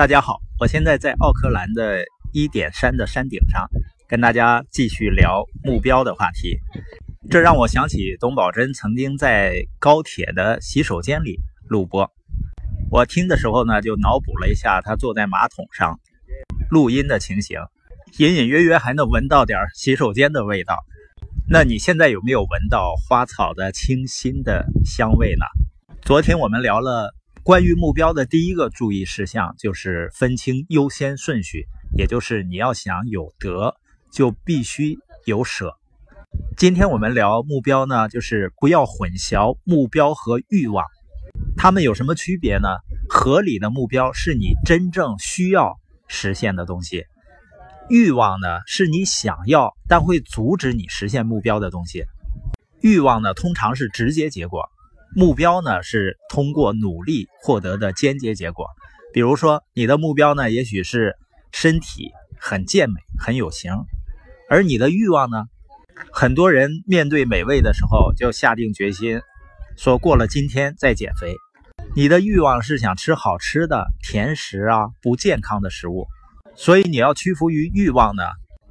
[0.00, 2.02] 大家好，我现在在奥克兰的
[2.32, 3.68] 一点山的山顶上，
[4.08, 6.58] 跟大家继续聊目标的话题。
[7.28, 12.10] 这让我想起董宝珍曾经在高铁的洗手间里录播。
[12.90, 16.00] 我听的时候呢，就脑补了一下他坐在马桶上
[16.70, 17.58] 录音的情形，
[18.16, 20.78] 隐隐约约还能闻到点洗手间的味道。
[21.46, 25.44] 那你现在有没有闻到花草的清新的香味呢？
[26.00, 33.74] 昨天我们聊了关于目标的第一个注意事项，就是分清优先顺序，也就是你要想有得，
[34.12, 35.74] 就必须有舍。
[36.58, 40.84] 今天我们聊目标呢，就是不要混淆目标和欲望，
[41.56, 42.68] 它们有什么区别呢？
[43.08, 47.06] 合理的目标是你真正需要实现的东西。
[47.88, 52.04] 欲望呢，是你想要但会阻止你实现目标的东西。
[52.82, 54.60] 欲望呢，通常是直接结果；
[55.16, 58.66] 目标呢，是通过努力获得的间接结果。
[59.12, 61.16] 比如说，你的目标呢，也许是
[61.52, 63.72] 身体很健美、很有型，
[64.48, 65.44] 而你的欲望呢，
[66.12, 69.20] 很多人面对美味的时候就下定决心，
[69.76, 71.34] 说过了今天再减肥。
[71.96, 76.06] 你的欲望是想吃好吃的甜食啊，不健康的食物。
[76.54, 78.22] 所以你要屈服于欲望呢，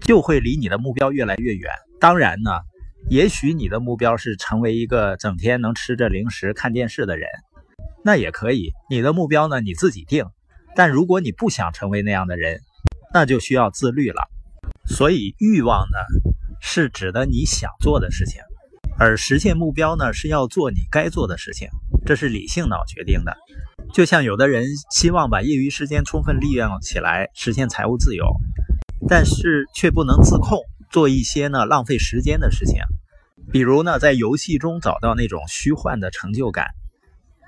[0.00, 1.70] 就会离你的目标越来越远。
[1.98, 2.50] 当然呢，
[3.08, 7.28] 也许你的目标是成为一个整天能吃着零食看电视的人，
[8.04, 8.72] 那也可以。
[8.90, 10.24] 你的目标呢，你自己定。
[10.74, 12.60] 但如果你不想成为那样的人，
[13.14, 14.28] 那就需要自律了。
[14.86, 15.98] 所以欲望呢，
[16.60, 18.42] 是指的你想做的事情，
[18.98, 21.68] 而实现目标呢，是要做你该做的事情。
[22.04, 23.36] 这是理性脑决定的。
[23.92, 28.26] 就像有的人希望把业余时间充分利用起来，实现财务自由，
[29.08, 30.58] 但是却不能自控，
[30.90, 32.82] 做一些呢浪费时间的事情，
[33.52, 36.66] 比如呢在游戏中找到那种虚幻的成就感，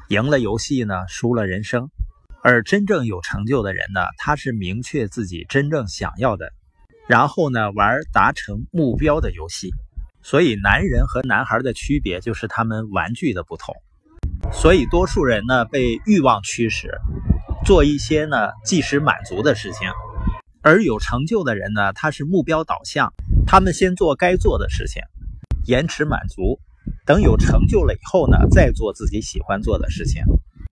[0.09, 1.89] 赢了游戏呢输了人生。
[2.41, 6.53] 而真正有成就的人呢，他是明确自己真正想要的，
[7.09, 9.71] 然后呢玩达成目标的游戏。
[10.23, 13.75] 所以男人和男孩的区别就是他们玩具的不同。
[14.53, 16.91] 所以，多数人呢被欲望驱使，
[17.65, 19.91] 做一些呢即时满足的事情；
[20.63, 23.13] 而有成就的人呢，他是目标导向，
[23.47, 25.03] 他们先做该做的事情，
[25.69, 26.59] 延迟满足，
[27.05, 30.23] 等有成就了以后呢，再做自己喜欢做的事情。